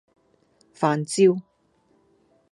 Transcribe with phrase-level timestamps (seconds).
[0.73, 1.39] 飯焦